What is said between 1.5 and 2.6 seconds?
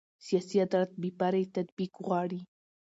تطبیق غواړي